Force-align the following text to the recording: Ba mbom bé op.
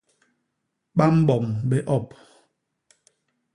Ba 0.97 1.05
mbom 1.17 1.45
bé 1.69 1.77
op. 1.97 2.07